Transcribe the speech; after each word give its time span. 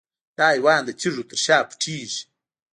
دا 0.37 0.45
حیوان 0.55 0.81
د 0.85 0.89
تیږو 0.99 1.23
تر 1.29 1.37
شا 1.45 1.57
پټیږي. 1.69 2.21